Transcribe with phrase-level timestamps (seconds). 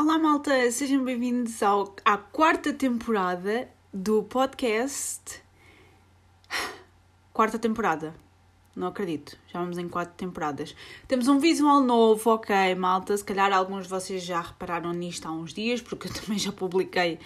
[0.00, 0.70] Olá, malta!
[0.70, 5.42] Sejam bem-vindos ao, à quarta temporada do podcast.
[7.34, 8.14] Quarta temporada.
[8.76, 10.72] Não acredito, já vamos em quatro temporadas.
[11.08, 13.16] Temos um visual novo, ok, malta.
[13.16, 16.52] Se calhar alguns de vocês já repararam nisto há uns dias, porque eu também já
[16.52, 17.18] publiquei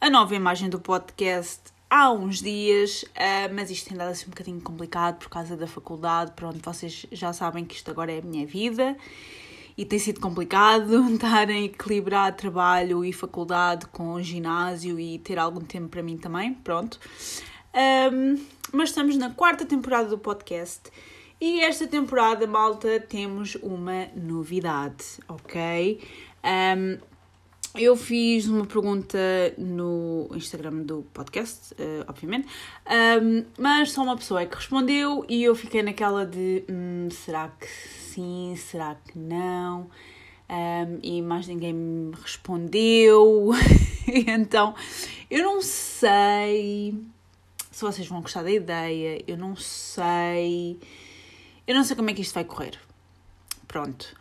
[0.00, 4.30] a nova imagem do podcast há uns dias, uh, mas isto tem dado assim um
[4.30, 6.30] bocadinho complicado por causa da faculdade.
[6.36, 8.96] Pronto, vocês já sabem que isto agora é a minha vida
[9.76, 15.60] e tem sido complicado estar a equilibrar trabalho e faculdade com ginásio e ter algum
[15.60, 16.98] tempo para mim também, pronto.
[18.12, 18.38] Um,
[18.72, 20.90] mas estamos na quarta temporada do podcast
[21.40, 26.00] e esta temporada, malta, temos uma novidade, ok?
[26.44, 26.98] Um,
[27.74, 29.18] eu fiz uma pergunta
[29.58, 32.46] no Instagram do podcast, uh, obviamente,
[33.20, 37.48] um, mas só uma pessoa é que respondeu e eu fiquei naquela de hum, será
[37.48, 37.66] que
[38.14, 39.90] sim, será que não?
[40.48, 43.50] Um, e mais ninguém me respondeu.
[44.06, 44.74] então,
[45.30, 46.94] eu não sei
[47.70, 50.78] se vocês vão gostar da ideia, eu não sei.
[51.66, 52.78] Eu não sei como é que isto vai correr.
[53.66, 54.14] Pronto.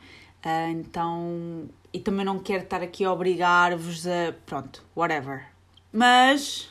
[0.43, 4.33] Uh, então, e também não quero estar aqui a obrigar-vos a.
[4.45, 5.47] Pronto, whatever.
[5.91, 6.69] Mas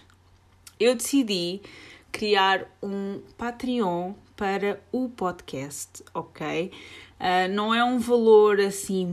[0.80, 1.62] eu decidi
[2.10, 6.70] criar um Patreon para o podcast, ok?
[7.20, 9.08] Uh, não é um valor assim,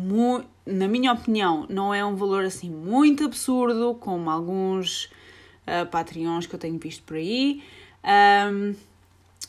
[0.66, 5.06] na minha opinião, não é um valor assim muito absurdo, como alguns
[5.68, 7.62] uh, Patreons que eu tenho visto por aí.
[8.52, 8.74] Um,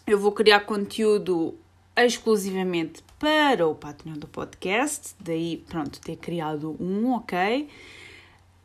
[0.07, 1.55] eu vou criar conteúdo
[1.97, 7.69] exclusivamente para o Patreon do podcast, daí, pronto, ter criado um, ok?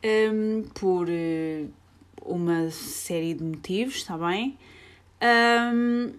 [0.04, 1.70] Um, por uh,
[2.24, 4.58] uma série de motivos, está bem?
[5.22, 6.12] Um,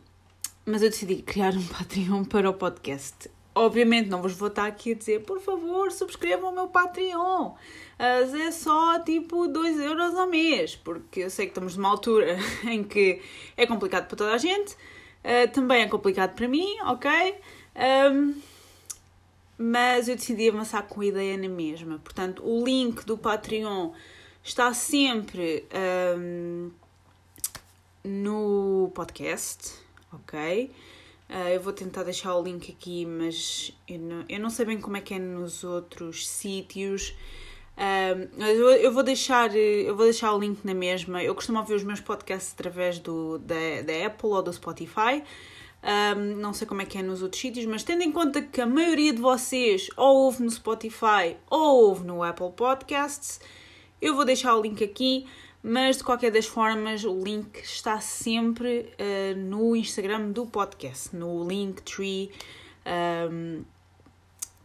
[0.68, 3.32] mas eu decidi criar um Patreon para o podcast.
[3.56, 7.54] Obviamente não vos vou estar aqui a dizer, por favor, subscrevam o meu Patreon.
[7.98, 12.38] Mas é só tipo 2 euros ao mês, porque eu sei que estamos numa altura
[12.70, 13.22] em que
[13.56, 17.36] é complicado para toda a gente, uh, também é complicado para mim, ok?
[18.14, 18.36] Um,
[19.58, 21.98] mas eu decidi avançar com a ideia na mesma.
[21.98, 23.92] Portanto, o link do Patreon
[24.44, 25.66] está sempre
[26.16, 26.70] um,
[28.04, 30.72] no podcast, ok?
[31.30, 34.80] Uh, eu vou tentar deixar o link aqui, mas eu não, eu não sei bem
[34.80, 37.16] como é que é nos outros sítios.
[37.78, 41.22] Uh, eu, eu, vou deixar, eu vou deixar o link na mesma.
[41.22, 45.22] Eu costumo ouvir os meus podcasts através do, da, da Apple ou do Spotify.
[45.84, 48.60] Um, não sei como é que é nos outros sítios, mas tendo em conta que
[48.60, 53.40] a maioria de vocês ou ouve no Spotify ou ouve no Apple Podcasts,
[54.02, 55.28] eu vou deixar o link aqui
[55.62, 61.48] mas de qualquer das formas o link está sempre uh, no Instagram do podcast, no
[61.48, 62.32] Linktree.
[63.30, 63.64] Um,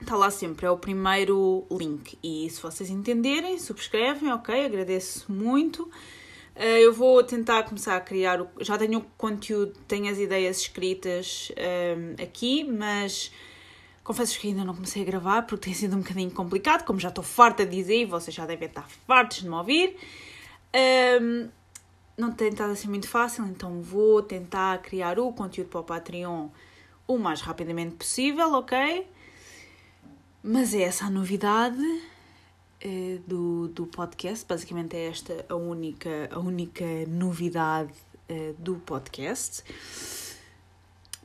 [0.01, 2.19] está lá sempre, é o primeiro link.
[2.23, 4.67] E se vocês entenderem, subscrevem, ok?
[4.67, 5.85] Agradeço muito.
[6.55, 8.47] Uh, eu vou tentar começar a criar.
[8.61, 13.33] Já tenho o conteúdo, tenho as ideias escritas um, aqui, mas
[14.05, 17.09] confesso que ainda não comecei a gravar porque tem sido um bocadinho complicado, como já
[17.09, 19.97] estou farta de dizer e vocês já devem estar fartos de me ouvir.
[20.75, 21.49] Um,
[22.17, 26.49] não tem estado assim muito fácil, então vou tentar criar o conteúdo para o Patreon
[27.07, 29.07] o mais rapidamente possível, ok?
[30.43, 34.45] Mas é essa a novidade uh, do, do podcast.
[34.47, 37.93] Basicamente é esta a única, a única novidade
[38.31, 39.63] uh, do podcast.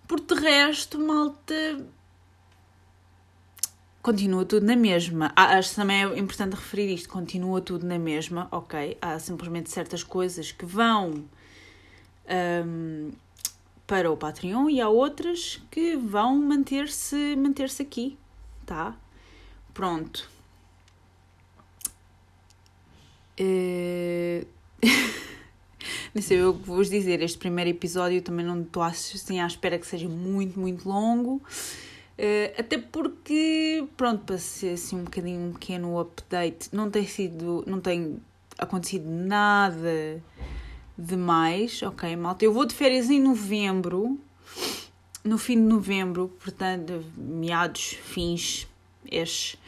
[0.07, 1.53] Por de resto, malta,
[4.07, 5.33] continua tudo na mesma.
[5.35, 8.97] Ah, acho também é importante referir isto: continua tudo na mesma, ok?
[9.01, 11.25] Há simplesmente certas coisas que vão
[12.65, 13.11] um,
[13.85, 18.17] para o Patreon e há outras que vão manter-se manter -se aqui,
[18.65, 18.95] tá?
[19.73, 20.29] Pronto.
[23.37, 24.47] Uh...
[26.15, 27.21] não sei o que vos dizer.
[27.21, 31.41] Este primeiro episódio também não estou assim à espera que seja muito, muito longo.
[32.17, 37.63] Uh, até porque, pronto, para ser assim um bocadinho um pequeno update, não tem sido,
[37.67, 38.19] não tem
[38.57, 40.19] acontecido nada
[40.97, 42.43] demais, ok, malta?
[42.43, 44.19] Eu vou de férias em novembro,
[45.23, 48.67] no fim de novembro, portanto, meados, fins,
[49.05, 49.59] estes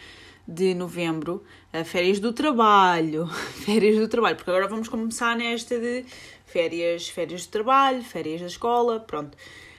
[0.48, 3.28] de novembro, uh, férias do trabalho,
[3.64, 6.04] férias do trabalho, porque agora vamos começar nesta de
[6.48, 9.38] férias, férias do trabalho, férias da escola, pronto.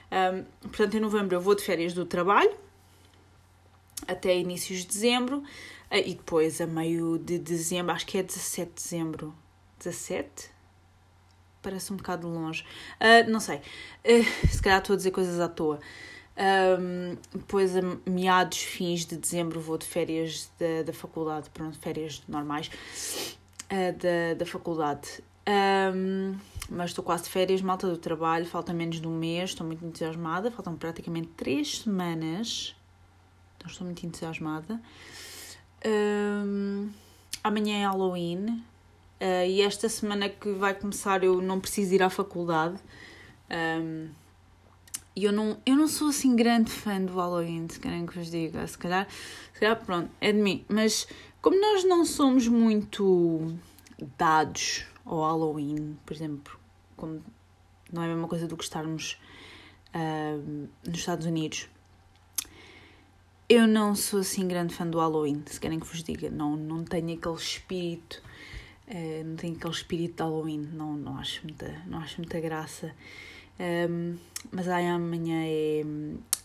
[0.09, 2.51] Um, portanto, em novembro eu vou de férias do trabalho
[4.11, 5.43] até inícios de dezembro
[5.89, 9.33] ah, e depois a meio de dezembro, acho que é 17 de dezembro.
[9.79, 10.49] 17?
[11.61, 12.63] Parece um bocado longe.
[12.99, 13.57] Uh, não sei.
[13.57, 15.79] Uh, se calhar estou a dizer coisas à toa.
[16.37, 22.23] Um, depois, a meados, fins de dezembro, vou de férias da, da faculdade, pronto, férias
[22.27, 22.71] normais
[23.65, 25.21] uh, da, da faculdade.
[25.93, 26.37] Um,
[26.69, 29.85] mas estou quase de férias, malta do trabalho, falta menos de um mês, estou muito
[29.85, 32.75] entusiasmada, faltam praticamente três semanas,
[33.61, 34.81] então estou muito entusiasmada.
[35.85, 36.89] Um,
[37.43, 38.63] amanhã é Halloween
[39.21, 42.79] uh, e esta semana que vai começar eu não preciso ir à faculdade.
[43.51, 44.09] Um,
[45.15, 48.31] e eu não, eu não sou assim grande fã do Halloween, se querem que vos
[48.31, 48.65] diga.
[48.65, 49.07] Se calhar,
[49.53, 50.65] se calhar, pronto, é de mim.
[50.67, 51.07] Mas
[51.39, 53.53] como nós não somos muito
[54.17, 56.57] dados ao Halloween, por exemplo,
[56.97, 57.21] como
[57.91, 59.21] não é a mesma coisa do que estarmos
[59.93, 61.69] uh, nos Estados Unidos.
[63.53, 66.29] Eu não sou assim grande fã do Halloween, se querem que vos diga.
[66.29, 68.23] Não, não tenho aquele espírito,
[68.87, 72.95] uh, não tenho aquele espírito de Halloween, não, não, acho, muita, não acho muita graça.
[73.59, 74.15] Um,
[74.53, 75.83] mas aí amanhã é,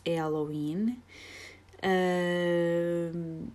[0.05, 0.99] é Halloween.
[1.76, 3.47] Uh,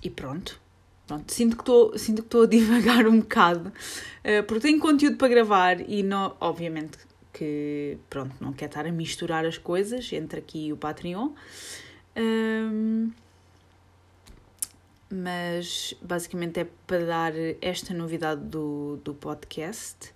[0.00, 0.60] e pronto.
[1.08, 5.16] Pronto, sinto que estou sinto que estou a divagar um bocado, uh, porque tenho conteúdo
[5.16, 6.96] para gravar e não, obviamente
[7.32, 11.30] que pronto, não quero estar a misturar as coisas entre aqui e o Patreon.
[12.20, 13.10] Um,
[15.10, 20.12] mas basicamente é para dar esta novidade do, do podcast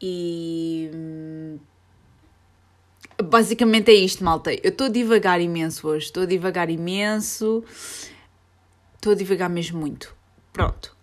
[0.00, 1.58] e hum,
[3.22, 4.52] basicamente é isto, malta.
[4.52, 7.64] Eu estou a divagar imenso hoje, estou a divagar imenso,
[8.94, 10.14] estou a divagar mesmo muito.
[10.52, 10.95] Pronto.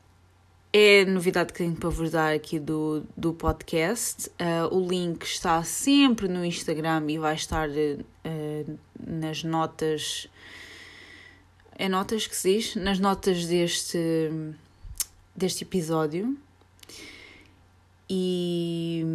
[0.75, 4.28] É a novidade que tenho para vos dar aqui do, do podcast.
[4.30, 10.28] Uh, o link está sempre no Instagram e vai estar uh, nas notas.
[11.78, 12.75] É notas que se diz?
[12.75, 14.31] Nas notas deste,
[15.36, 16.36] deste episódio
[18.10, 19.06] e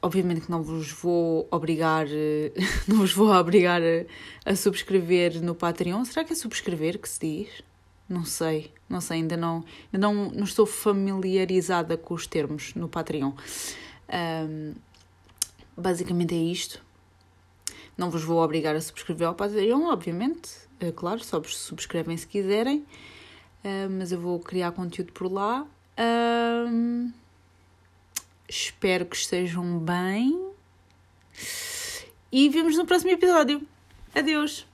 [0.00, 2.06] obviamente que não vos vou obrigar
[2.86, 7.20] não vos vou obrigar a, a, subscrever no Patreon será que é subscrever que se
[7.20, 7.62] diz
[8.08, 12.88] não sei não sei ainda não ainda não, não estou familiarizada com os termos no
[12.88, 13.32] Patreon
[14.48, 14.74] um,
[15.76, 16.82] basicamente é isto
[17.96, 22.78] não vos vou obrigar a subscrever ao Patreon obviamente é claro só subscrevem se quiserem
[23.64, 25.66] uh, mas eu vou criar conteúdo por lá
[25.98, 27.12] um,
[28.48, 30.52] Espero que estejam bem.
[32.30, 33.66] E vemos no próximo episódio.
[34.14, 34.66] Adeus!